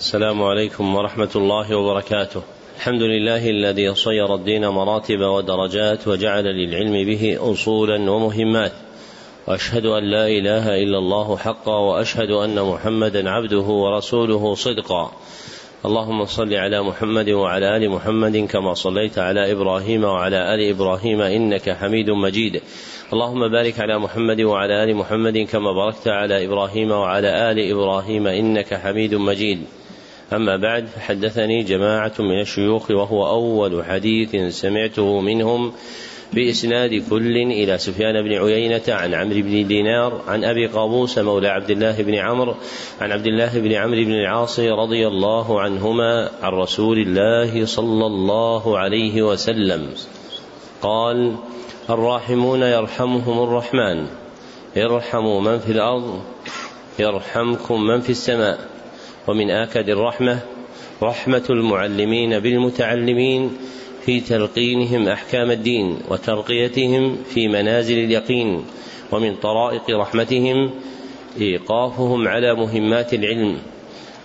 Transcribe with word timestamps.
السلام 0.00 0.42
عليكم 0.42 0.96
ورحمة 0.96 1.30
الله 1.36 1.76
وبركاته. 1.76 2.42
الحمد 2.76 3.02
لله 3.02 3.50
الذي 3.50 3.94
صير 3.94 4.34
الدين 4.34 4.68
مراتب 4.68 5.20
ودرجات 5.20 6.08
وجعل 6.08 6.44
للعلم 6.44 7.06
به 7.06 7.52
أصولا 7.52 8.10
ومهمات. 8.10 8.72
وأشهد 9.46 9.86
أن 9.86 10.10
لا 10.10 10.26
إله 10.28 10.82
إلا 10.82 10.98
الله 10.98 11.36
حقا 11.36 11.78
وأشهد 11.78 12.30
أن 12.30 12.62
محمدا 12.62 13.30
عبده 13.30 13.60
ورسوله 13.60 14.54
صدقا. 14.54 15.12
اللهم 15.84 16.24
صل 16.24 16.54
على 16.54 16.82
محمد 16.82 17.30
وعلى 17.30 17.76
آل 17.76 17.90
محمد 17.90 18.36
كما 18.36 18.74
صليت 18.74 19.18
على 19.18 19.52
إبراهيم 19.52 20.04
وعلى 20.04 20.54
آل 20.54 20.70
إبراهيم 20.70 21.20
إنك 21.20 21.70
حميد 21.70 22.10
مجيد 22.10 22.62
اللهم 23.12 23.48
بارك 23.48 23.80
على 23.80 23.98
محمد 23.98 24.40
وعلى 24.40 24.84
آل 24.84 24.96
محمد 24.96 25.38
كما 25.38 25.72
باركت 25.72 26.08
على 26.08 26.44
إبراهيم 26.44 26.90
وعلى 26.90 27.50
آل 27.50 27.70
إبراهيم 27.72 28.26
إنك 28.26 28.74
حميد 28.74 29.14
مجيد 29.14 29.60
أما 30.32 30.56
بعد 30.56 30.86
فحدثني 30.86 31.62
جماعة 31.62 32.12
من 32.18 32.40
الشيوخ 32.40 32.90
وهو 32.90 33.28
أول 33.28 33.84
حديث 33.84 34.36
سمعته 34.54 35.20
منهم 35.20 35.72
بإسناد 36.32 37.02
كل 37.10 37.36
إلى 37.36 37.78
سفيان 37.78 38.22
بن 38.22 38.32
عيينة 38.32 38.82
عن 38.88 39.14
عمرو 39.14 39.42
بن 39.42 39.66
دينار 39.66 40.22
عن 40.28 40.44
أبي 40.44 40.66
قابوس 40.66 41.18
مولى 41.18 41.48
عبد 41.48 41.70
الله 41.70 42.02
بن 42.02 42.14
عمرو 42.14 42.54
عن 43.00 43.12
عبد 43.12 43.26
الله 43.26 43.58
بن 43.58 43.72
عمرو 43.72 44.04
بن 44.04 44.12
العاص 44.12 44.60
رضي 44.60 45.06
الله 45.06 45.60
عنهما 45.60 46.30
عن 46.42 46.52
رسول 46.52 46.98
الله 46.98 47.66
صلى 47.66 48.06
الله 48.06 48.78
عليه 48.78 49.22
وسلم. 49.22 49.88
قال 50.82 51.36
الراحمون 51.90 52.62
يرحمهم 52.62 53.42
الرحمن 53.42 54.06
ارحموا 54.76 55.40
من 55.40 55.58
في 55.58 55.72
الأرض 55.72 56.22
يرحمكم 56.98 57.82
من 57.82 58.00
في 58.00 58.10
السماء. 58.10 58.69
ومن 59.28 59.50
آكد 59.50 59.88
الرحمة 59.88 60.40
رحمة 61.02 61.44
المعلمين 61.50 62.38
بالمتعلمين 62.38 63.50
في 64.06 64.20
تلقينهم 64.20 65.08
أحكام 65.08 65.50
الدين 65.50 65.98
وترقيتهم 66.10 67.16
في 67.34 67.48
منازل 67.48 67.98
اليقين 67.98 68.64
ومن 69.12 69.34
طرائق 69.36 69.90
رحمتهم 69.90 70.70
إيقافهم 71.40 72.28
على 72.28 72.54
مهمات 72.54 73.14
العلم 73.14 73.58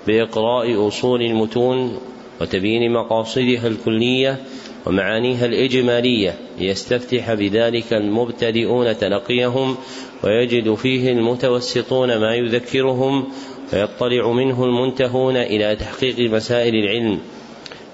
بإقراء 0.08 0.88
أصول 0.88 1.22
المتون 1.22 2.00
وتبيين 2.42 2.94
مقاصدها 2.94 3.68
الكلية 3.68 4.40
ومعانيها 4.86 5.46
الإجمالية 5.46 6.36
ليستفتح 6.60 7.34
بذلك 7.34 7.94
المبتدئون 7.94 8.98
تلقيهم 8.98 9.76
ويجد 10.24 10.74
فيه 10.74 11.12
المتوسطون 11.12 12.18
ما 12.18 12.36
يذكرهم 12.36 13.28
ويطلع 13.74 14.32
منه 14.32 14.64
المنتهون 14.64 15.38
إلى 15.38 15.76
تحقيق 15.76 16.20
مسائل 16.32 16.76
العلم. 16.76 17.20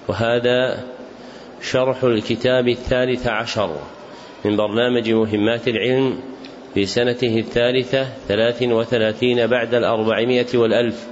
وهذا 0.08 0.84
شرح 1.62 2.04
الكتاب 2.04 2.68
الثالث 2.68 3.26
عشر 3.26 3.76
من 4.44 4.56
برنامج 4.56 5.10
مهمات 5.10 5.68
العلم 5.68 6.18
في 6.74 6.86
سنته 6.86 7.38
الثالثة 7.38 8.06
ثلاث 8.28 8.62
وثلاثين 8.62 9.46
بعد 9.46 9.74
الأربعمائة 9.74 10.46
والألف. 10.54 11.06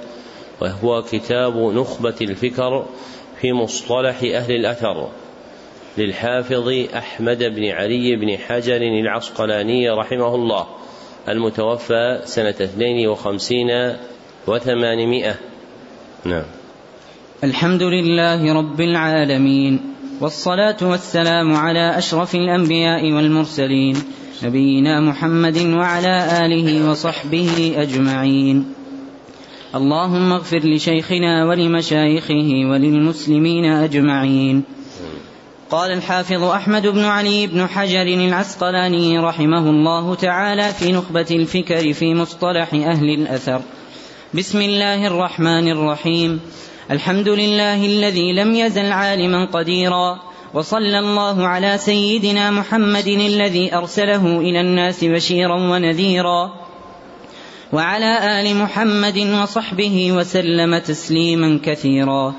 وهو 0.60 1.02
كتاب 1.02 1.56
نخبة 1.56 2.14
الفكر 2.20 2.86
في 3.40 3.52
مصطلح 3.52 4.22
أهل 4.22 4.54
الأثر 4.54 5.08
للحافظ 5.98 6.68
أحمد 6.96 7.38
بن 7.38 7.64
علي 7.64 8.16
بن 8.16 8.38
حجر 8.38 8.76
العسقلاني 8.76 9.90
رحمه 9.90 10.34
الله 10.34 10.66
المتوفى 11.28 12.20
سنة 12.24 12.48
اثنين 12.50 13.08
وخمسين 13.08 13.96
وثمانمائة. 14.46 15.34
نعم. 16.24 16.44
الحمد 17.44 17.82
لله 17.82 18.52
رب 18.52 18.80
العالمين 18.80 19.80
والصلاة 20.20 20.76
والسلام 20.82 21.56
على 21.56 21.98
أشرف 21.98 22.34
الأنبياء 22.34 23.12
والمرسلين 23.12 23.96
نبينا 24.42 25.00
محمد 25.00 25.58
وعلى 25.58 26.46
آله 26.46 26.90
وصحبه 26.90 27.74
أجمعين. 27.76 28.74
اللهم 29.74 30.32
اغفر 30.32 30.58
لشيخنا 30.58 31.46
ولمشايخه 31.46 32.50
وللمسلمين 32.70 33.64
أجمعين. 33.64 34.62
قال 35.70 35.92
الحافظ 35.92 36.42
أحمد 36.44 36.86
بن 36.86 37.04
علي 37.04 37.46
بن 37.46 37.66
حجر 37.66 38.02
العسقلاني 38.02 39.18
رحمه 39.18 39.70
الله 39.70 40.14
تعالى 40.14 40.72
في 40.72 40.92
نخبة 40.92 41.26
الفكر 41.30 41.92
في 41.92 42.14
مصطلح 42.14 42.74
أهل 42.74 43.10
الأثر. 43.10 43.62
بسم 44.34 44.62
الله 44.62 45.06
الرحمن 45.06 45.68
الرحيم. 45.68 46.40
الحمد 46.90 47.28
لله 47.28 47.86
الذي 47.86 48.32
لم 48.32 48.54
يزل 48.54 48.92
عالما 48.92 49.44
قديرا 49.44 50.20
وصلى 50.54 50.98
الله 50.98 51.46
على 51.46 51.78
سيدنا 51.78 52.50
محمد 52.50 53.06
الذي 53.06 53.74
أرسله 53.74 54.38
إلى 54.38 54.60
الناس 54.60 55.04
بشيرا 55.04 55.54
ونذيرا 55.54 56.50
وعلى 57.72 58.40
آل 58.40 58.56
محمد 58.56 59.18
وصحبه 59.18 60.12
وسلم 60.12 60.78
تسليما 60.78 61.60
كثيرا. 61.64 62.34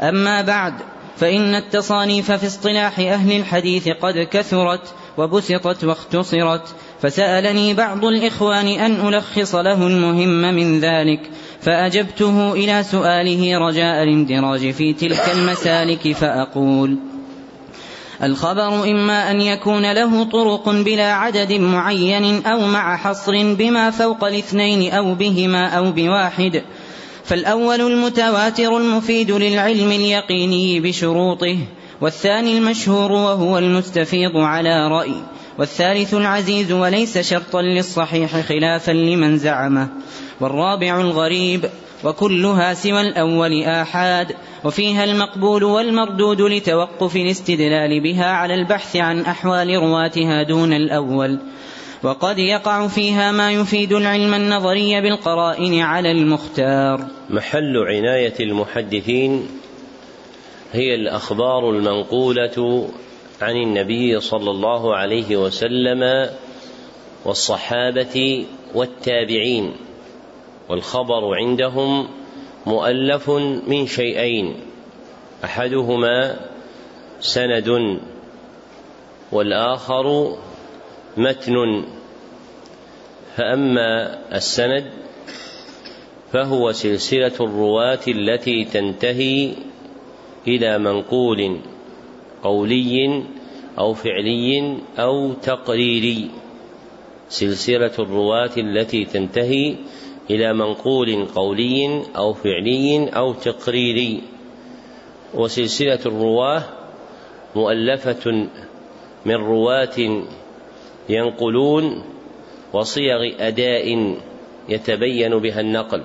أما 0.00 0.42
بعد 0.42 0.74
فإن 1.16 1.54
التصانيف 1.54 2.32
في 2.32 2.46
اصطلاح 2.46 2.98
أهل 2.98 3.32
الحديث 3.32 3.88
قد 3.88 4.28
كثرت 4.30 4.94
وبسطت 5.18 5.84
واختصرت 5.84 6.74
فسألني 7.02 7.74
بعض 7.74 8.04
الإخوان 8.04 8.66
أن 8.66 9.14
ألخص 9.14 9.54
له 9.54 9.86
المهم 9.86 10.54
من 10.54 10.80
ذلك 10.80 11.20
فأجبته 11.60 12.52
إلى 12.52 12.82
سؤاله 12.82 13.58
رجاء 13.58 14.02
الاندراج 14.02 14.70
في 14.70 14.92
تلك 14.92 15.30
المسالك 15.34 16.12
فأقول 16.12 16.98
الخبر 18.22 18.90
إما 18.90 19.30
أن 19.30 19.40
يكون 19.40 19.92
له 19.92 20.24
طرق 20.24 20.68
بلا 20.68 21.12
عدد 21.12 21.52
معين 21.52 22.46
أو 22.46 22.66
مع 22.66 22.96
حصر 22.96 23.54
بما 23.54 23.90
فوق 23.90 24.24
الاثنين 24.24 24.92
أو 24.92 25.14
بهما 25.14 25.66
أو 25.66 25.92
بواحد 25.92 26.62
فالأول 27.24 27.80
المتواتر 27.80 28.76
المفيد 28.76 29.30
للعلم 29.30 29.92
اليقيني 29.92 30.80
بشروطه 30.80 31.56
والثاني 32.00 32.58
المشهور 32.58 33.12
وهو 33.12 33.58
المستفيض 33.58 34.36
على 34.36 34.88
رأي. 34.88 35.14
والثالث 35.58 36.14
العزيز 36.14 36.72
وليس 36.72 37.18
شرطا 37.18 37.62
للصحيح 37.62 38.40
خلافا 38.40 38.92
لمن 38.92 39.38
زعمه 39.38 39.88
والرابع 40.40 41.00
الغريب 41.00 41.64
وكلها 42.04 42.74
سوى 42.74 43.00
الأول 43.00 43.62
آحاد 43.62 44.36
وفيها 44.64 45.04
المقبول 45.04 45.64
والمردود 45.64 46.40
لتوقف 46.40 47.16
الاستدلال 47.16 48.00
بها 48.02 48.30
على 48.30 48.54
البحث 48.54 48.96
عن 48.96 49.20
أحوال 49.20 49.68
رواتها 49.68 50.42
دون 50.42 50.72
الأول. 50.72 51.38
وقد 52.02 52.38
يقع 52.38 52.86
فيها 52.86 53.32
ما 53.32 53.52
يفيد 53.52 53.92
العلم 53.92 54.34
النظري 54.34 55.00
بالقرائن 55.00 55.80
على 55.80 56.10
المختار. 56.10 57.06
محل 57.30 57.76
عناية 57.76 58.34
المحدثين 58.40 59.46
هي 60.72 60.94
الأخبار 60.94 61.70
المنقولة 61.70 62.88
عن 63.40 63.56
النبي 63.56 64.20
صلى 64.20 64.50
الله 64.50 64.96
عليه 64.96 65.36
وسلم 65.36 66.30
والصحابة 67.24 68.46
والتابعين 68.74 69.72
والخبر 70.68 71.34
عندهم 71.34 72.08
مؤلف 72.66 73.30
من 73.66 73.86
شيئين 73.86 74.54
أحدهما 75.44 76.36
سند 77.20 78.00
والآخر 79.32 80.36
متن. 81.16 81.84
فأما 83.36 84.18
السند 84.36 84.90
فهو 86.32 86.72
سلسلة 86.72 87.32
الرواة 87.40 88.00
التي 88.08 88.64
تنتهي 88.64 89.52
إلى 90.48 90.78
منقول. 90.78 91.60
قولي 92.42 93.22
أو 93.78 93.94
فعلي 93.94 94.76
أو 94.98 95.32
تقريري. 95.32 96.30
سلسلة 97.28 97.92
الرواة 97.98 98.50
التي 98.56 99.04
تنتهي 99.04 99.74
إلى 100.30 100.52
منقول 100.52 101.26
قولي 101.34 102.02
أو 102.16 102.32
فعلي 102.32 103.08
أو 103.08 103.32
تقريري. 103.32 104.22
وسلسلة 105.34 105.98
الرواة 106.06 106.62
مؤلفة 107.56 108.48
من 109.26 109.34
رواة 109.34 110.24
ينقلون 111.08 112.02
وصيغ 112.72 113.32
أداء 113.40 114.16
يتبين 114.68 115.38
بها 115.38 115.60
النقل. 115.60 116.02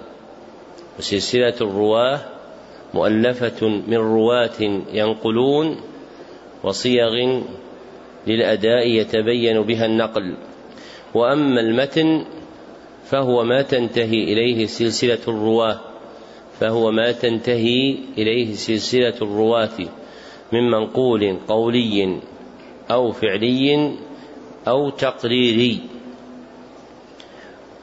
وسلسلة 1.00 1.56
الرواة 1.62 2.20
مؤلفة 2.94 3.68
من 3.68 3.98
رواة 3.98 4.62
ينقلون 4.94 5.78
وصيغ 6.64 7.42
للأداء 8.28 8.88
يتبين 8.88 9.62
بها 9.62 9.86
النقل. 9.86 10.36
وأما 11.14 11.62
المتن 11.62 12.26
فهو 13.06 13.44
ما 13.44 13.62
تنتهي 13.62 14.24
إليه 14.24 14.66
سلسلة 14.66 15.20
الرواة 15.28 15.80
فهو 16.60 16.92
ما 16.92 17.12
تنتهي 17.12 17.98
إليه 18.18 18.54
سلسلة 18.54 19.14
الرواة 19.22 19.78
من 20.52 20.72
منقول 20.72 21.38
قولي 21.48 22.20
أو 22.92 23.12
فعلي 23.12 23.96
أو 24.68 24.90
تقريري. 24.90 25.80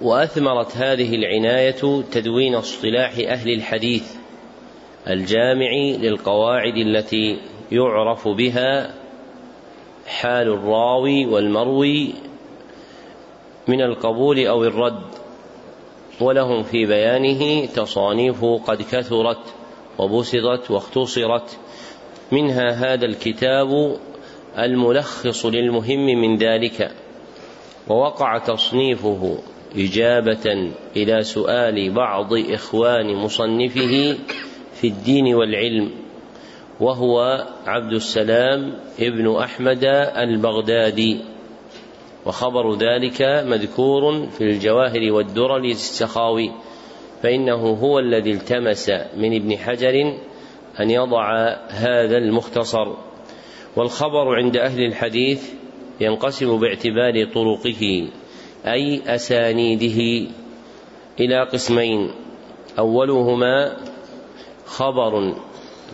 وأثمرت 0.00 0.76
هذه 0.76 1.14
العناية 1.14 2.02
تدوين 2.12 2.54
اصطلاح 2.54 3.12
أهل 3.18 3.50
الحديث 3.54 4.14
الجامع 5.08 5.72
للقواعد 6.00 6.76
التي 6.76 7.38
يعرف 7.72 8.28
بها 8.28 8.94
حال 10.06 10.48
الراوي 10.48 11.26
والمروي 11.26 12.14
من 13.68 13.80
القبول 13.82 14.46
أو 14.46 14.64
الرد 14.64 15.02
ولهم 16.20 16.62
في 16.62 16.86
بيانه 16.86 17.66
تصانيف 17.66 18.44
قد 18.44 18.82
كثرت 18.82 19.54
وبسطت 19.98 20.70
واختصرت. 20.70 21.58
منها 22.32 22.70
هذا 22.70 23.06
الكتاب 23.06 23.96
الملخص 24.58 25.46
للمهم 25.46 26.06
من 26.06 26.36
ذلك 26.36 26.90
ووقع 27.88 28.38
تصنيفه 28.38 29.38
إجابة 29.76 30.72
إلى 30.96 31.22
سؤال 31.22 31.90
بعض 31.90 32.34
إخوان 32.34 33.14
مصنفه 33.14 34.16
في 34.74 34.86
الدين 34.86 35.34
والعلم. 35.34 36.01
وهو 36.82 37.46
عبد 37.66 37.92
السلام 37.92 38.74
ابن 39.00 39.36
أحمد 39.36 39.84
البغدادي. 40.16 41.20
وخبر 42.26 42.74
ذلك 42.74 43.22
مذكور 43.22 44.26
في 44.26 44.44
الجواهر 44.44 45.12
والدرر 45.12 45.58
للسخاوي 45.58 46.52
فإنه 47.22 47.54
هو 47.54 47.98
الذي 47.98 48.32
التمس 48.32 48.90
من 49.16 49.36
ابن 49.36 49.56
حجر 49.56 50.18
أن 50.80 50.90
يضع 50.90 51.56
هذا 51.68 52.16
المختصر. 52.16 52.92
والخبر 53.76 54.36
عند 54.36 54.56
أهل 54.56 54.84
الحديث 54.84 55.52
ينقسم 56.00 56.60
باعتبار 56.60 57.24
طرقه 57.34 58.08
أي 58.66 59.02
أسانيده 59.06 60.30
إلى 61.20 61.44
قسمين. 61.52 62.10
أولهما 62.78 63.76
خبر 64.66 65.34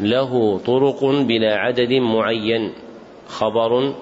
له 0.00 0.58
طرق 0.58 1.04
بلا 1.04 1.54
عدد 1.54 1.92
معين. 1.92 2.72
خبر 3.28 3.94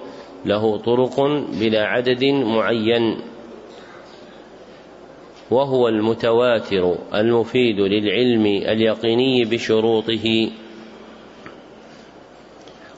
له 0.45 0.77
طرق 0.77 1.21
بلا 1.59 1.83
عدد 1.85 2.23
معين. 2.23 3.17
وهو 5.51 5.87
المتواتر 5.87 6.95
المفيد 7.13 7.79
للعلم 7.79 8.45
اليقيني 8.45 9.45
بشروطه. 9.45 10.49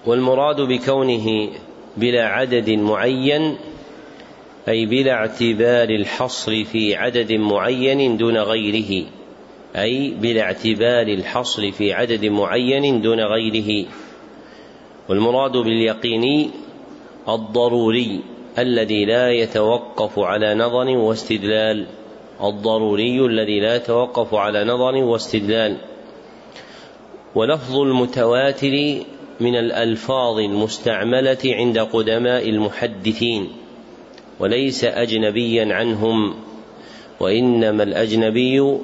والمراد 0.06 0.62
بكونه 0.62 1.50
بلا 1.98 2.26
عدد 2.28 2.70
معين 2.70 3.58
أي 4.68 4.86
بلا 4.86 5.12
اعتبار 5.12 5.90
الحصر 5.90 6.64
في 6.64 6.96
عدد 6.96 7.34
معين 7.34 8.18
دون 8.18 8.38
غيره. 8.38 9.06
أي 9.76 10.10
بلا 10.22 10.42
اعتبار 10.42 11.08
الحصر 11.08 11.72
في 11.72 11.94
عدد 11.94 12.26
معين 12.26 13.02
دون 13.02 13.20
غيره. 13.20 13.86
والمراد 15.10 15.52
باليقيني 15.52 16.50
الضروري 17.30 18.20
الذي 18.58 19.06
لا 19.06 19.32
يتوقف 19.32 20.20
على 20.20 20.56
نظر 20.56 20.88
واستدلال. 20.88 21.86
الضروري 22.44 23.26
الذي 23.26 23.60
لا 23.60 23.76
يتوقف 23.76 24.34
على 24.34 24.64
نظر 24.64 24.96
واستدلال. 24.96 25.78
ولفظ 27.36 27.78
المتواتر 27.78 29.04
من 29.40 29.56
الألفاظ 29.56 30.40
المستعملة 30.40 31.38
عند 31.46 31.80
قدماء 31.80 32.50
المحدثين 32.50 33.50
وليس 34.40 34.84
اجنبيا 34.84 35.74
عنهم 35.74 36.36
وإنما 37.20 37.84
الأجنبي 37.84 38.80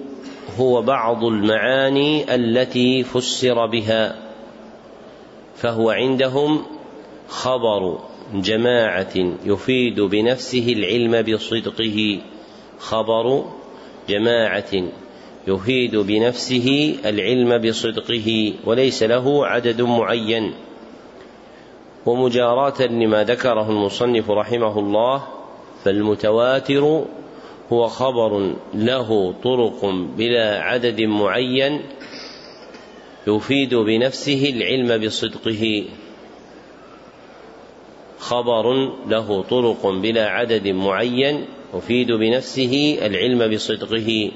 هو 0.59 0.81
بعض 0.81 1.24
المعاني 1.24 2.36
التي 2.36 3.03
فسر 3.03 3.65
بها 3.65 4.15
فهو 5.56 5.89
عندهم 5.89 6.65
خبر 7.27 8.00
جماعة 8.33 9.13
يفيد 9.45 10.01
بنفسه 10.01 10.74
العلم 10.74 11.21
بصدقه 11.21 12.21
خبر 12.80 13.45
جماعة 14.09 14.83
يفيد 15.47 15.95
بنفسه 15.95 16.97
العلم 17.06 17.57
بصدقه 17.57 18.53
وليس 18.65 19.03
له 19.03 19.45
عدد 19.47 19.81
معين. 19.81 20.53
ومجاراة 22.06 22.81
لما 22.81 23.24
ذكره 23.24 23.69
المصنف 23.69 24.31
رحمه 24.31 24.80
الله 24.80 25.24
فالمتواتر 25.83 27.06
هو 27.74 27.88
خبر 27.88 28.54
له 28.74 29.34
طرق 29.44 29.86
بلا 30.18 30.62
عدد 30.62 31.02
معين 31.02 31.82
يفيد 33.28 33.76
بنفسه 33.76 34.50
العلم 34.50 35.06
بصدقه. 35.06 35.84
خبر 38.20 38.74
له 39.08 39.44
طرق 39.44 39.88
بلا 39.88 40.30
عدد 40.30 40.68
معين 40.68 41.46
يفيد 41.74 42.12
بنفسه 42.12 42.98
العلم 43.02 43.56
بصدقه 43.56 44.32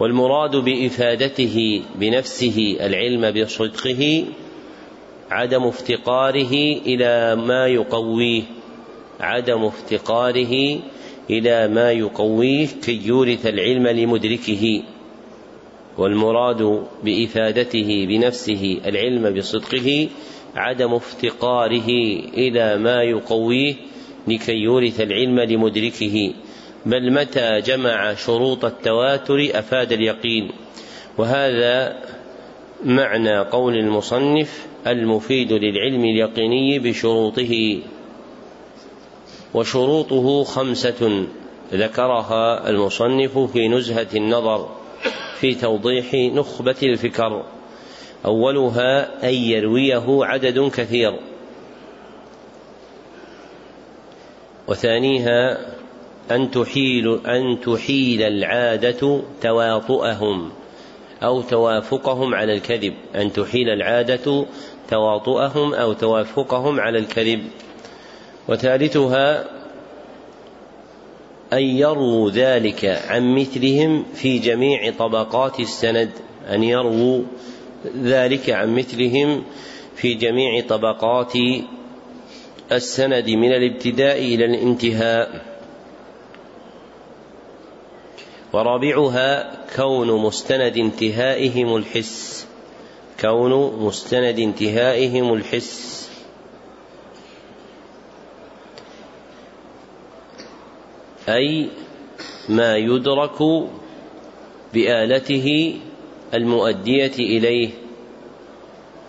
والمراد 0.00 0.56
بإفادته 0.56 1.82
بنفسه 1.94 2.76
العلم 2.80 3.30
بصدقه 3.30 4.24
عدم 5.30 5.64
افتقاره 5.64 6.54
إلى 6.86 7.36
ما 7.36 7.66
يقويه 7.66 8.42
عدم 9.20 9.64
افتقاره 9.64 10.78
إلى 11.30 11.68
ما 11.68 11.92
يقويه 11.92 12.68
كي 12.84 13.00
يورث 13.06 13.46
العلم 13.46 13.86
لمدركه 13.86 14.82
والمراد 15.98 16.82
بإفادته 17.04 18.06
بنفسه 18.08 18.80
العلم 18.86 19.34
بصدقه 19.34 20.08
عدم 20.56 20.94
افتقاره 20.94 21.88
إلى 22.34 22.78
ما 22.78 23.02
يقويه 23.02 23.74
لكي 24.28 24.52
يورث 24.52 25.00
العلم 25.00 25.40
لمدركه. 25.40 26.32
بل 26.86 27.12
متى 27.12 27.60
جمع 27.60 28.14
شروط 28.14 28.64
التواتر 28.64 29.48
أفاد 29.54 29.92
اليقين. 29.92 30.50
وهذا 31.18 31.96
معنى 32.84 33.38
قول 33.38 33.74
المصنف 33.74 34.66
المفيد 34.86 35.52
للعلم 35.52 36.04
اليقيني 36.04 36.78
بشروطه. 36.78 37.78
وشروطه 39.54 40.44
خمسة 40.44 41.26
ذكرها 41.72 42.70
المصنف 42.70 43.38
في 43.38 43.68
نزهة 43.68 44.06
النظر 44.14 44.68
في 45.40 45.54
توضيح 45.54 46.14
نخبة 46.14 46.76
الفكر. 46.82 47.44
أولها 48.26 49.24
أن 49.28 49.34
يرويه 49.34 50.24
عدد 50.24 50.70
كثير. 50.76 51.18
وثانيها 54.68 55.58
أن 56.30 56.50
تحيل 56.50 57.26
أن 57.26 57.60
تحيل 57.60 58.22
العادة 58.22 59.20
تواطؤهم 59.42 60.50
أو 61.22 61.42
توافقهم 61.42 62.34
على 62.34 62.54
الكذب. 62.54 62.94
أن 63.14 63.32
تحيل 63.32 63.68
العادة 63.68 64.46
تواطؤهم 64.90 65.74
أو 65.74 65.92
توافقهم 65.92 66.80
على 66.80 66.98
الكذب. 66.98 67.44
وثالثها 68.48 69.44
أن 71.52 71.62
يرووا 71.62 72.30
ذلك 72.30 72.84
عن 72.84 73.34
مثلهم 73.34 74.04
في 74.14 74.38
جميع 74.38 74.92
طبقات 74.98 75.60
السند. 75.60 76.10
أن 76.48 76.62
يرووا 76.62 77.22
ذلك 78.02 78.50
عن 78.50 78.74
مثلهم 78.74 79.44
في 79.96 80.14
جميع 80.14 80.66
طبقات 80.68 81.32
السند 82.72 83.30
من 83.30 83.52
الابتداء 83.52 84.18
إلى 84.18 84.44
الانتهاء. 84.44 85.46
ورابعها 88.52 89.52
كون 89.76 90.22
مستند 90.22 90.76
انتهائهم 90.76 91.76
الحس. 91.76 92.46
كون 93.20 93.84
مستند 93.84 94.38
انتهائهم 94.38 95.34
الحس. 95.34 95.97
أي 101.28 101.68
ما 102.48 102.76
يدرك 102.76 103.38
بآلته 104.74 105.78
المؤدية 106.34 107.12
إليه 107.18 107.70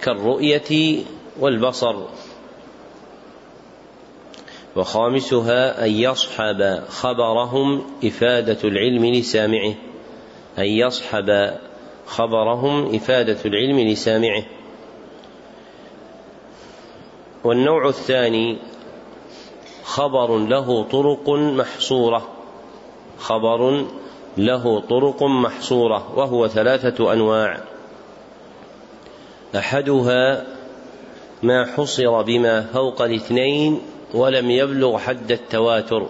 كالرؤية 0.01 0.99
والبصر. 1.39 1.95
وخامسها 4.75 5.85
أن 5.85 5.91
يصحب 5.91 6.83
خبرهم 6.89 7.83
إفادة 8.03 8.57
العلم 8.63 9.05
لسامعه. 9.05 9.75
أن 10.57 10.65
يصحب 10.65 11.57
خبرهم 12.05 12.95
إفادة 12.95 13.37
العلم 13.45 13.79
لسامعه. 13.79 14.43
والنوع 17.43 17.89
الثاني 17.89 18.57
خبر 19.89 20.37
له 20.37 20.83
طرق 20.91 21.29
محصورة. 21.29 22.27
خبر 23.19 23.85
له 24.37 24.79
طرق 24.79 25.23
محصورة 25.23 26.17
وهو 26.17 26.47
ثلاثة 26.47 27.13
أنواع. 27.13 27.57
أحدها 29.55 30.45
ما 31.43 31.65
حصر 31.65 32.21
بما 32.21 32.61
فوق 32.61 33.01
الاثنين 33.01 33.81
ولم 34.13 34.51
يبلغ 34.51 34.97
حد 34.97 35.31
التواتر. 35.31 36.05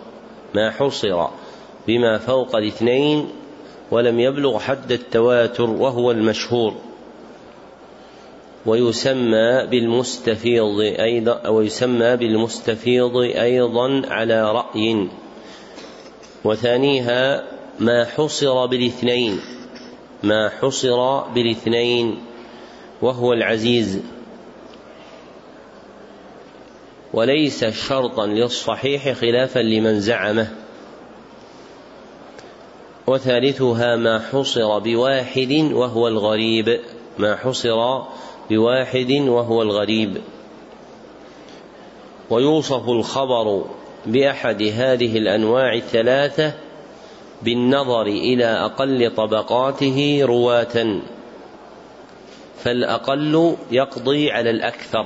ما 0.55 0.71
حصر 0.71 1.27
بما 1.88 2.17
فوق 2.17 2.55
الاثنين 2.55 3.29
ولم 3.91 4.19
يبلغ 4.19 4.59
حد 4.59 4.91
التواتر 4.91 5.69
وهو 5.69 6.12
المشهور. 6.12 6.74
ويسمى 8.65 9.65
بالمستفيض 9.65 10.79
أيضا 10.79 11.47
ويسمى 11.47 12.15
بالمستفيض 12.15 13.17
أيضا 13.17 14.01
على 14.07 14.51
رأي. 14.51 15.07
وثانيها 16.43 17.43
ما 17.79 18.05
حصر 18.05 18.65
بالاثنين. 18.65 19.39
ما 20.23 20.49
حصر 20.49 21.19
بالاثنين 21.19 22.19
وهو 23.01 23.33
العزيز. 23.33 23.99
وليس 27.13 27.65
شرطا 27.65 28.25
للصحيح 28.27 29.11
خلافا 29.11 29.59
لمن 29.59 29.99
زعمه. 29.99 30.47
وثالثها 33.07 33.95
ما 33.95 34.19
حصر 34.19 34.79
بواحد 34.79 35.51
وهو 35.73 36.07
الغريب. 36.07 36.79
ما 37.17 37.35
حصر 37.35 38.01
بواحد 38.49 39.11
وهو 39.11 39.61
الغريب. 39.61 40.17
ويوصف 42.29 42.89
الخبر 42.89 43.65
بأحد 44.05 44.63
هذه 44.63 45.17
الأنواع 45.17 45.73
الثلاثة 45.73 46.53
بالنظر 47.41 48.01
إلى 48.01 48.45
أقل 48.45 49.11
طبقاته 49.15 50.19
رواة. 50.23 50.99
فالأقل 52.63 53.55
يقضي 53.71 54.31
على 54.31 54.49
الأكثر. 54.49 55.05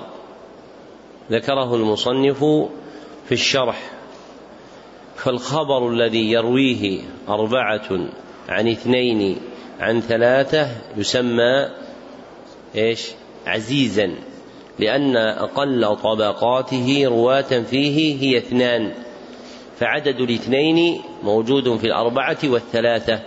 ذكره 1.31 1.75
المصنف 1.75 2.39
في 3.25 3.31
الشرح. 3.31 3.91
فالخبر 5.15 5.89
الذي 5.89 6.31
يرويه 6.31 7.01
أربعة 7.29 7.89
عن 8.50 8.67
اثنين 8.67 9.38
عن 9.79 10.01
ثلاثة 10.01 10.67
يسمى 10.97 11.69
إيش؟ 12.75 13.12
عزيزا 13.47 14.15
لأن 14.79 15.17
أقل 15.17 15.95
طبقاته 16.03 17.05
رواة 17.05 17.62
فيه 17.62 18.21
هي 18.21 18.38
اثنان 18.38 18.91
فعدد 19.79 20.21
الاثنين 20.21 21.01
موجود 21.23 21.77
في 21.77 21.88
الأربعة 21.88 22.38
والثلاثة 22.43 23.19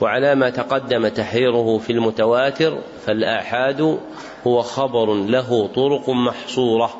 وعلى 0.00 0.34
ما 0.34 0.50
تقدم 0.50 1.08
تحريره 1.08 1.78
في 1.78 1.92
المتواتر 1.92 2.78
فالآحاد 3.06 3.98
هو 4.46 4.62
خبر 4.62 5.14
له 5.14 5.66
طرق 5.66 6.10
محصورة 6.10 6.94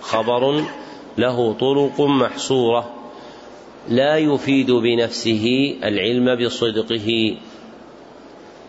خبر 0.00 0.64
له 1.18 1.52
طرق 1.52 2.00
محصورة 2.00 2.90
لا 3.88 4.16
يفيد 4.16 4.70
بنفسه 4.70 5.74
العلم 5.84 6.44
بصدقه. 6.44 7.36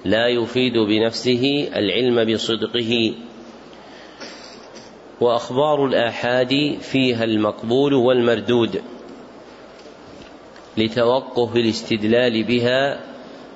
لا 0.06 0.28
يفيد 0.28 0.74
بنفسه 0.78 1.70
العلم 1.76 2.34
بصدقه. 2.34 3.14
وأخبار 5.22 5.86
الآحاد 5.86 6.78
فيها 6.82 7.24
المقبول 7.24 7.94
والمردود 7.94 8.82
لتوقف 10.78 11.56
الاستدلال 11.56 12.44
بها 12.44 13.00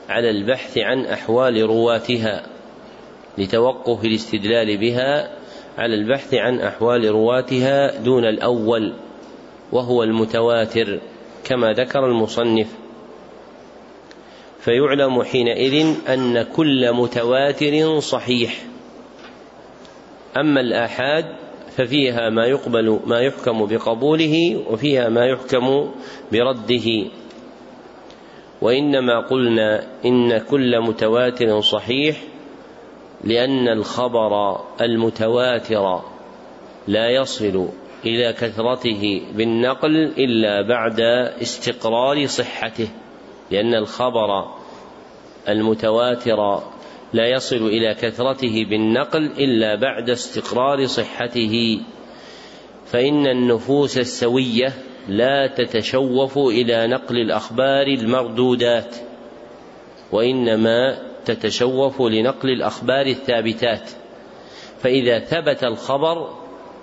على 0.10 0.30
البحث 0.30 0.78
عن 0.78 1.06
أحوال 1.06 1.62
رواتها. 1.62 2.44
لتوقف 3.38 4.06
الاستدلال 4.06 4.78
بها 4.78 5.32
على 5.78 5.96
البحث 5.96 6.34
عن 6.34 6.60
أحوال 6.60 7.06
رواتها 7.06 8.02
دون 8.02 8.26
الأول 8.26 8.94
وهو 9.72 10.04
المتواتر 10.04 11.00
كما 11.44 11.74
ذكر 11.74 12.06
المصنف. 12.06 12.87
فيعلم 14.68 15.24
حينئذ 15.24 15.96
أن 16.10 16.44
كل 16.44 16.94
متواتر 16.94 18.00
صحيح. 18.00 18.66
أما 20.38 20.62
الآحاد 20.62 21.26
ففيها 21.78 22.30
ما 22.30 22.46
يقبل 22.46 23.00
ما 23.06 23.20
يحكم 23.20 23.66
بقبوله 23.66 24.64
وفيها 24.70 25.10
ما 25.10 25.26
يحكم 25.26 25.92
برده. 26.32 27.06
وإنما 28.62 29.20
قلنا 29.20 29.84
إن 30.06 30.38
كل 30.38 30.82
متواتر 30.82 31.62
صحيح 31.62 32.18
لأن 33.24 33.68
الخبر 33.68 34.62
المتواتر 34.82 36.02
لا 36.88 37.10
يصل 37.10 37.70
إلى 38.06 38.34
كثرته 38.34 39.22
بالنقل 39.36 39.96
إلا 40.18 40.68
بعد 40.68 41.00
استقرار 41.42 42.26
صحته. 42.26 42.88
لأن 43.52 43.76
الخبر 43.76 44.46
المتواتر 45.50 46.64
لا 47.14 47.28
يصل 47.28 47.68
إلى 47.68 47.94
كثرته 47.94 48.66
بالنقل 48.70 49.26
إلا 49.26 49.76
بعد 49.76 50.10
استقرار 50.10 50.86
صحته 50.86 51.80
فإن 52.86 53.28
النفوس 53.28 53.98
السوية 53.98 54.74
لا 55.08 55.48
تتشوف 55.48 56.38
إلى 56.38 56.88
نقل 56.88 57.18
الأخبار 57.18 57.88
المردودات 57.88 58.96
وإنما 60.12 60.98
تتشوف 61.26 62.02
لنقل 62.02 62.50
الأخبار 62.50 63.06
الثابتات. 63.06 63.90
فإذا 64.80 65.20
ثبت 65.20 65.64
الخبر 65.64 66.30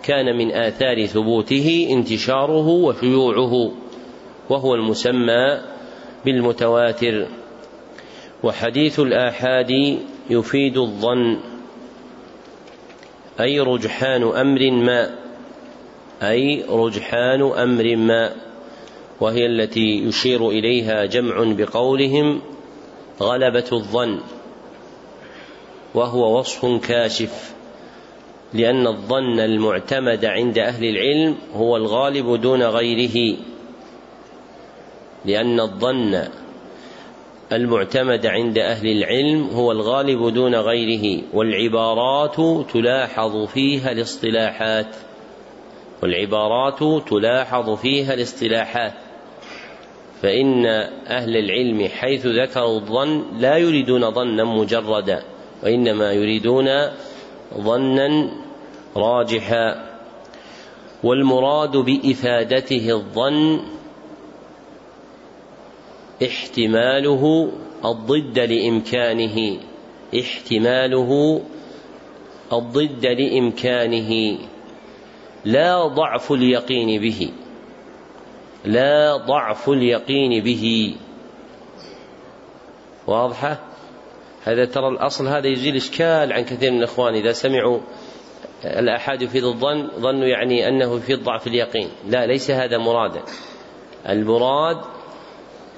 كان 0.02 0.36
من 0.36 0.52
آثار 0.52 1.06
ثبوته 1.06 1.88
انتشاره 1.90 2.68
وشيوعه 2.68 3.72
وهو 4.50 4.74
المسمى 4.74 5.73
بالمتواتر. 6.24 7.26
وحديث 8.42 9.00
الآحاد 9.00 9.98
يفيد 10.30 10.76
الظن 10.76 11.40
أي 13.40 13.60
رجحان 13.60 14.22
أمر 14.22 14.70
ما 14.70 15.10
أي 16.22 16.64
رجحان 16.68 17.42
أمر 17.42 17.96
ما 17.96 18.32
وهي 19.20 19.46
التي 19.46 20.04
يشير 20.04 20.48
إليها 20.48 21.04
جمع 21.04 21.44
بقولهم 21.58 22.40
غلبة 23.20 23.64
الظن 23.72 24.20
وهو 25.94 26.38
وصف 26.38 26.86
كاشف 26.86 27.54
لأن 28.54 28.86
الظن 28.86 29.40
المعتمد 29.40 30.24
عند 30.24 30.58
أهل 30.58 30.84
العلم 30.84 31.36
هو 31.54 31.76
الغالب 31.76 32.40
دون 32.40 32.62
غيره. 32.62 33.36
لأن 35.24 35.60
الظن 35.60 36.22
المعتمد 37.52 38.26
عند 38.26 38.58
أهل 38.58 38.86
العلم 38.86 39.48
هو 39.48 39.72
الغالب 39.72 40.34
دون 40.34 40.54
غيره 40.54 41.22
والعبارات 41.32 42.36
تلاحظ 42.70 43.46
فيها 43.46 43.92
الاصطلاحات. 43.92 44.96
والعبارات 46.02 47.08
تلاحظ 47.08 47.70
فيها 47.70 48.14
الاصطلاحات. 48.14 48.92
فإن 50.22 50.66
أهل 51.06 51.36
العلم 51.36 51.88
حيث 51.88 52.26
ذكروا 52.26 52.76
الظن 52.78 53.24
لا 53.38 53.56
يريدون 53.56 54.10
ظنا 54.10 54.44
مجردا 54.44 55.22
وإنما 55.62 56.12
يريدون 56.12 56.68
ظنا 57.54 58.30
راجحا. 58.96 59.94
والمراد 61.04 61.76
بإفادته 61.76 62.90
الظن 62.90 63.60
احتماله 66.22 67.52
الضد 67.84 68.38
لإمكانه 68.38 69.60
احتماله 70.20 71.42
الضد 72.52 73.06
لإمكانه 73.06 74.38
لا 75.44 75.86
ضعف 75.86 76.32
اليقين 76.32 77.00
به 77.00 77.30
لا 78.64 79.16
ضعف 79.16 79.68
اليقين 79.68 80.44
به. 80.44 80.94
واضحة؟ 83.06 83.58
هذا 84.44 84.64
ترى 84.64 84.88
الأصل 84.88 85.28
هذا 85.28 85.46
يزيل 85.46 85.76
إشكال 85.76 86.32
عن 86.32 86.44
كثير 86.44 86.70
من 86.70 86.78
الإخوان. 86.78 87.14
إذا 87.14 87.32
سمعوا 87.32 87.80
الآحاد 88.64 89.22
يفيد 89.22 89.44
الظن 89.44 89.88
ظنوا 89.98 90.26
يعني 90.26 90.68
أنه 90.68 90.96
يفيد 90.96 91.24
ضعف 91.24 91.46
اليقين. 91.46 91.88
لا 92.08 92.26
ليس 92.26 92.50
هذا 92.50 92.78
مرادا. 92.78 93.22
المراد 94.08 94.80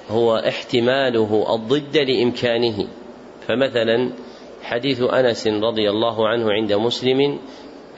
هو 0.09 0.37
احتماله 0.37 1.55
الضد 1.55 1.97
لإمكانه. 1.97 2.87
فمثلا 3.47 4.11
حديث 4.61 5.01
أنس 5.01 5.47
رضي 5.47 5.89
الله 5.89 6.27
عنه 6.27 6.51
عند 6.51 6.73
مسلم 6.73 7.39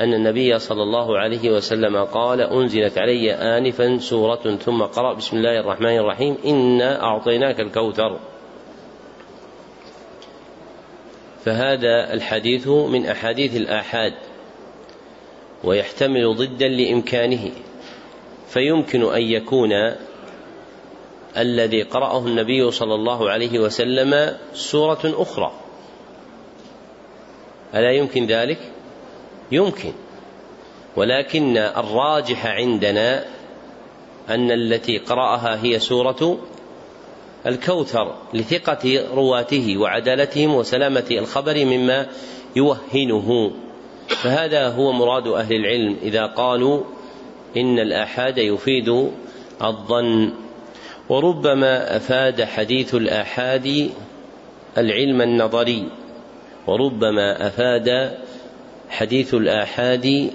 أن 0.01 0.13
النبي 0.13 0.59
صلى 0.59 0.83
الله 0.83 1.19
عليه 1.19 1.49
وسلم 1.49 2.03
قال 2.03 2.41
أنزلت 2.41 2.97
علي 2.97 3.31
انفا 3.31 3.97
سورة 3.97 4.57
ثم 4.65 4.81
قرأ. 4.83 5.13
بسم 5.13 5.37
الله 5.37 5.59
الرحمن 5.59 5.97
الرحيم. 5.97 6.37
إنا 6.45 7.03
أعطيناك 7.03 7.59
الكوثر. 7.59 8.19
فهذا 11.45 12.13
الحديث 12.13 12.67
من 12.67 13.05
أحاديث 13.05 13.57
الآحاد 13.57 14.13
ويحتمل 15.63 16.35
ضدا 16.35 16.67
لإمكانه. 16.67 17.51
فيمكن 18.47 19.03
أن 19.13 19.21
يكون 19.21 19.69
الذي 21.39 21.84
قرأه 21.84 22.25
النبي 22.25 22.72
صلى 22.72 22.96
الله 22.96 23.29
عليه 23.29 23.60
وسلم 23.60 24.38
سورة 24.53 25.00
أخرى. 25.03 25.51
ألا 27.75 27.91
يمكن 27.91 28.25
ذلك؟ 28.25 28.60
يمكن. 29.51 29.91
ولكن 30.96 31.58
الراجح 31.58 32.46
عندنا 32.46 33.25
أن 34.29 34.51
التي 34.51 34.98
قرأها 34.98 35.63
هي 35.63 35.79
سورة 35.79 36.38
الكوثر 37.48 38.15
لثقة 38.34 39.05
رواته 39.15 39.77
وعدالتهم 39.77 40.55
وسلامة 40.55 41.05
الخبر 41.12 41.65
مما 41.65 42.08
يوهنه. 42.55 43.51
فهذا 44.08 44.67
هو 44.67 44.91
مراد 44.91 45.27
أهل 45.27 45.55
العلم 45.55 45.98
إذا 46.01 46.25
قالوا 46.25 46.84
إن 47.58 47.79
الآحاد 47.79 48.38
يفيد 48.38 49.10
الظن. 49.62 50.31
وربما 51.09 51.95
أفاد 51.95 52.43
حديث 52.43 52.95
الآحاد 52.95 53.89
العلم 54.77 55.21
النظري 55.21 55.87
وربما 56.67 57.47
أفاد 57.47 58.17
حديث 58.89 59.33
الآحاد 59.33 60.31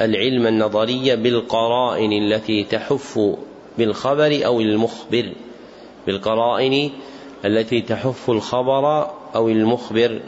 العلم 0.00 0.46
النظري 0.46 1.16
بالقرائن 1.16 2.12
التي 2.12 2.64
تحف 2.64 3.20
بالخبر 3.78 4.40
أو 4.46 4.60
المخبر 4.60 5.32
بالقرائن 6.06 6.90
التي 7.44 7.80
تحف 7.80 8.30
الخبر 8.30 9.10
أو 9.34 9.48
المخبر. 9.48 10.20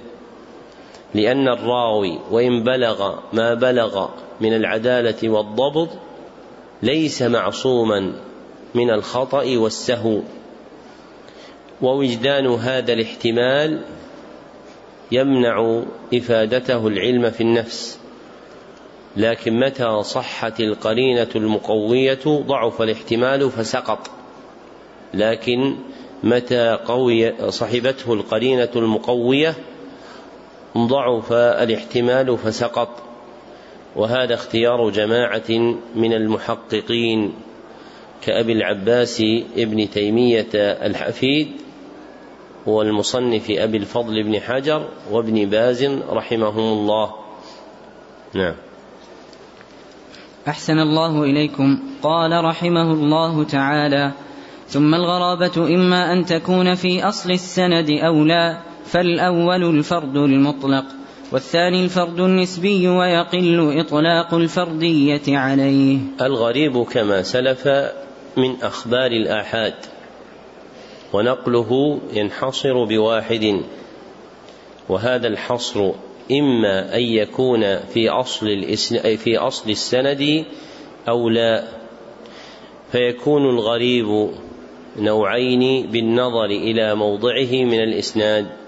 لأن 1.15 1.49
الراوي 1.49 2.19
وإن 2.31 2.63
بلغ 2.63 3.15
ما 3.33 3.55
بلغ 3.55 4.09
من 4.41 4.55
العدالة 4.55 5.29
والضبط 5.29 5.89
ليس 6.83 7.23
معصوما 7.23 8.13
من 8.75 8.91
الخطأ 8.91 9.57
والسهو. 9.57 10.21
ووجدان 11.83 12.47
هذا 12.47 12.93
الاحتمال 12.93 13.83
يمنع 15.13 15.83
إفادته 16.15 16.87
العلم 16.87 17.31
في 17.31 17.41
النفس. 17.41 17.99
لكن 19.17 19.61
متى 19.61 20.03
صحت 20.03 20.61
القرينة 20.61 21.29
المقوية 21.37 22.19
ضعف 22.27 22.83
الاحتمال 22.83 23.51
فسقط. 23.51 24.11
لكن 25.15 25.77
متى 26.23 26.79
قوي 26.87 27.51
صحبته 27.51 28.13
القرينة 28.13 28.69
المقوية 28.77 29.55
ضعف 30.79 31.33
الاحتمال 31.33 32.39
فسقط. 32.39 33.03
وهذا 33.97 34.35
اختيار 34.35 34.91
جماعة 34.91 35.51
من 35.95 36.13
المحققين. 36.13 37.33
كأبي 38.23 38.53
العباس 38.53 39.23
ابن 39.57 39.91
تيمية 39.91 40.49
الحفيد 40.55 41.49
والمصنف 42.67 43.51
أبي 43.51 43.77
الفضل 43.77 44.23
بن 44.23 44.41
حجر 44.41 44.89
وابن 45.11 45.45
باز 45.45 45.85
رحمهم 46.11 46.79
الله. 46.79 47.15
نعم. 48.35 48.55
أحسن 50.49 50.79
الله 50.79 51.23
إليكم. 51.23 51.79
قال 52.03 52.45
رحمه 52.45 52.93
الله 52.93 53.45
تعالى 53.45 54.13
ثم 54.69 54.95
الغرابة 54.95 55.75
إما 55.75 56.13
أن 56.13 56.25
تكون 56.25 56.75
في 56.75 57.09
أصل 57.09 57.31
السند 57.31 57.91
أو 57.91 58.25
لا 58.25 58.61
فالأول 58.85 59.65
الفرد 59.79 60.17
المطلق. 60.17 60.85
والثاني 61.35 61.85
الفرد 61.85 62.21
النسبي 62.21 62.89
ويقل 62.89 63.81
إطلاق 63.81 64.35
الفردية 64.35 65.39
عليه 65.39 65.99
الغريب 66.21 66.83
كما 66.83 67.23
سلف 67.23 67.69
من 68.37 68.63
أخبار 68.63 69.11
الآحاد 69.11 69.75
ونقله 71.13 72.01
ينحصر 72.13 72.85
بواحد 72.85 73.61
وهذا 74.89 75.27
الحصر 75.29 75.91
إما 76.33 76.97
أن 76.97 77.03
يكون 77.03 77.79
في 77.79 78.09
أصل. 78.09 78.77
في 79.17 79.39
أصل 79.39 79.71
السند 79.71 80.45
أو 81.09 81.29
لا 81.29 81.65
فيكون 82.93 83.51
الغريب 83.51 84.31
نوعين 84.99 85.87
بالنظر 85.87 86.45
إلى 86.45 86.95
موضعه 86.95 87.65
من 87.65 87.81
الإسناد 87.81 88.64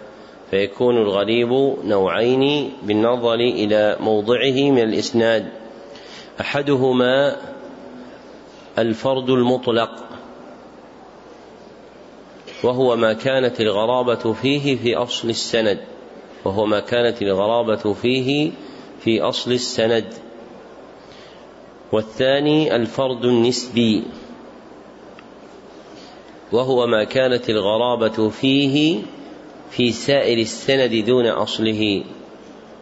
فيكون 0.51 0.97
الغريب 0.97 1.49
نوعين 1.85 2.73
بالنظر 2.83 3.35
إلى 3.35 3.97
موضعه 4.01 4.71
من 4.71 4.83
الإسناد. 4.83 5.49
أحدهما 6.41 7.37
الفرد 8.79 9.31
المطلق 9.31 9.91
وهو 12.65 12.97
ما 12.97 13.13
كانت 13.13 13.61
الغرابة 13.61 14.33
فيه 14.33 14.77
في 14.77 14.97
أصل 14.97 15.31
السند 15.31 15.81
وهو 16.45 16.67
ما 16.67 16.81
كانت 16.81 17.23
الغرابة 17.23 17.93
فيه 17.93 18.51
في 19.01 19.21
أصل 19.21 19.53
السند. 19.53 20.15
والثاني 21.93 22.77
الفرد 22.77 23.25
النسبي 23.25 24.03
وهو 26.53 26.87
ما 26.87 27.05
كانت 27.05 27.51
الغرابة 27.51 28.29
فيه 28.29 29.03
في 29.71 29.93
سائر 29.93 30.39
السند 30.39 31.05
دون 31.05 31.27
أصله 31.27 32.05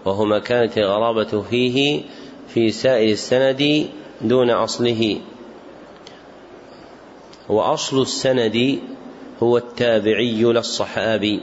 وهو 0.05 0.25
ما 0.25 0.38
كانت 0.38 0.79
الغرابة 0.79 1.42
فيه 1.42 2.03
في 2.49 2.70
سائر 2.70 3.12
السند 3.12 3.88
دون 4.20 4.51
أصله. 4.51 5.20
وأصل 7.49 8.03
السند 8.03 8.79
هو 9.42 9.57
التابعي 9.57 10.42
للصحابي. 10.42 11.40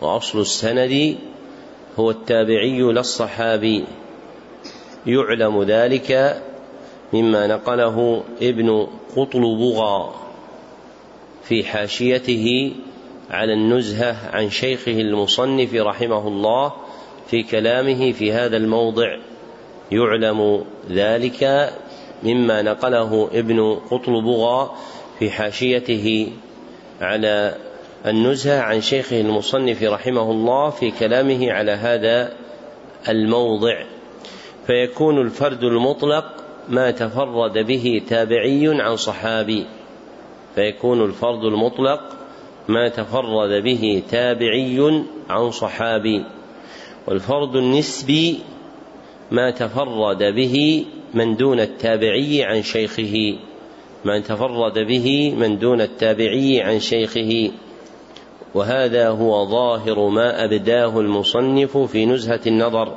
وأصل 0.00 0.40
السند 0.40 1.16
هو 1.98 2.10
التابعي 2.10 2.80
للصحابي. 2.80 3.84
يعلم 5.06 5.62
ذلك 5.62 6.42
مما 7.12 7.46
نقله 7.46 8.22
ابن 8.42 8.86
قطلبغا 9.16 10.14
في 11.44 11.64
حاشيته 11.64 12.72
على 13.30 13.52
النزهة 13.52 14.30
عن 14.30 14.50
شيخه 14.50 15.00
المصنف 15.00 15.74
رحمه 15.74 16.28
الله 16.28 16.72
في 17.26 17.42
كلامه 17.42 18.12
في 18.12 18.32
هذا 18.32 18.56
الموضع. 18.56 19.16
يعلم 19.92 20.64
ذلك 20.90 21.72
مما 22.22 22.62
نقله 22.62 23.30
ابن 23.32 23.74
قطلبغا 23.90 24.74
في 25.18 25.30
حاشيته 25.30 26.32
على 27.00 27.54
النزهة 28.06 28.60
عن 28.60 28.80
شيخه 28.80 29.20
المصنف 29.20 29.82
رحمه 29.82 30.30
الله 30.30 30.70
في 30.70 30.90
كلامه 30.90 31.52
على 31.52 31.72
هذا 31.72 32.32
الموضع. 33.08 33.84
فيكون 34.66 35.20
الفرد 35.20 35.64
المطلق 35.64 36.24
ما 36.68 36.90
تفرد 36.90 37.58
به 37.58 38.02
تابعي 38.08 38.82
عن 38.82 38.96
صحابي. 38.96 39.66
فيكون 40.54 41.04
الفرد 41.04 41.44
المطلق 41.44 42.17
ما 42.68 42.88
تفرد 42.88 43.62
به 43.62 44.02
تابعي 44.10 45.04
عن 45.30 45.50
صحابي 45.50 46.24
والفرد 47.06 47.56
النسبي 47.56 48.38
ما 49.30 49.50
تفرد 49.50 50.22
به 50.34 50.86
من 51.14 51.36
دون 51.36 51.60
التابعي 51.60 52.44
عن 52.44 52.62
شيخه 52.62 53.38
من 54.04 54.22
تفرد 54.22 54.78
به 54.78 55.34
من 55.34 55.58
دون 55.58 55.80
التابعي 55.80 56.62
عن 56.62 56.80
شيخه. 56.80 57.50
وهذا 58.54 59.08
هو 59.08 59.46
ظاهر 59.46 60.08
ما 60.08 60.44
أبداه 60.44 61.00
المصنف 61.00 61.76
في 61.76 62.06
نزهة 62.06 62.40
النظر. 62.46 62.96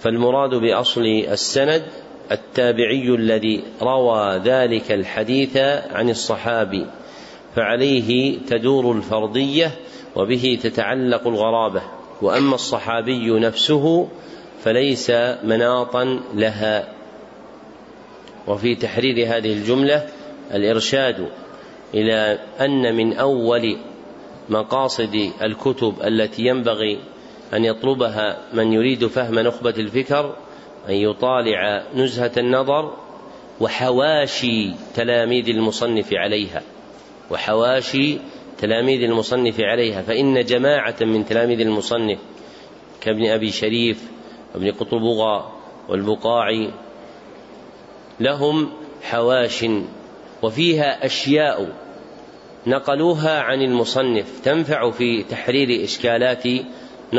فالمراد 0.00 0.54
بأصل 0.54 1.04
السند 1.06 1.82
التابعي 2.32 3.08
الذي 3.08 3.62
روى 3.82 4.36
ذلك 4.44 4.92
الحديث 4.92 5.56
عن 5.92 6.10
الصحابي. 6.10 6.86
فعليه 7.56 8.38
تدور 8.38 8.92
الفرضية 8.92 9.70
وبه 10.16 10.58
تتعلق 10.62 11.26
الغرابة. 11.26 11.82
وأما 12.22 12.54
الصحابي 12.54 13.30
نفسه 13.30 14.08
فليس 14.64 15.10
مناطا 15.44 16.20
لها. 16.34 16.88
وفي 18.46 18.74
تحرير 18.74 19.26
هذه 19.26 19.52
الجملة 19.52 20.08
الإرشاد 20.54 21.28
إلى 21.94 22.38
أن 22.60 22.96
من 22.96 23.12
أول 23.12 23.76
مقاصد 24.48 25.30
الكتب 25.42 25.94
التي 26.04 26.46
ينبغي 26.46 26.98
أن 27.54 27.64
يطلبها 27.64 28.38
من 28.52 28.72
يريد 28.72 29.06
فهم 29.06 29.38
نخبة 29.38 29.74
الفكر 29.78 30.36
أن 30.88 30.94
يطالع 30.94 31.82
نزهة 31.94 32.32
النظر 32.36 32.94
وحواشي 33.60 34.72
تلاميذ 34.94 35.48
المصنف 35.48 36.12
عليها. 36.12 36.62
وحواشي 37.30 38.18
تلاميذ 38.58 39.02
المصنف 39.02 39.60
عليها 39.60 40.02
فإن 40.02 40.44
جماعة 40.44 40.96
من 41.00 41.24
تلاميذ 41.24 41.60
المصنف 41.60 42.18
كابن 43.00 43.26
أبي 43.26 43.50
شريف 43.50 44.10
وابن 44.54 44.70
قطبغة 44.70 45.52
والبقاعي 45.88 46.70
لهم 48.20 48.72
حواش 49.02 49.66
وفيها 50.42 51.06
أشياء 51.06 51.72
نقلوها 52.66 53.40
عن 53.40 53.62
المصنف 53.62 54.40
تنفع 54.44 54.90
في 54.90 55.22
تحرير 55.22 55.84
إشكالات 55.84 56.44